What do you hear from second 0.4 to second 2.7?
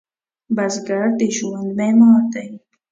بزګر د ژوند معمار دی